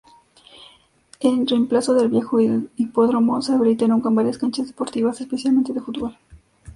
[1.19, 2.39] En reemplazo del viejo
[2.75, 6.17] hipódromo, se habilitaron varias canchas deportivas, especialmente de fútbol.